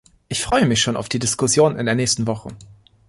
[0.29, 2.49] Ich freue mich schon auf die Diskussion in der nächsten Woche.